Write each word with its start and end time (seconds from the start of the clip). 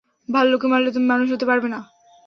ভালুককে 0.29 0.67
মারলে 0.67 0.89
তুমি 0.91 1.07
মানুষ 1.07 1.27
হতে 1.33 1.45
পারবে 1.45 1.67
না। 1.73 1.79